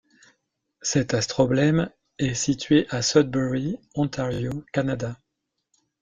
Cet 0.81 1.13
astroblème 1.13 1.91
est 2.17 2.33
situé 2.33 2.87
à 2.89 3.03
Sudbury, 3.03 3.77
Ontario, 3.93 4.65
Canada. 4.73 5.15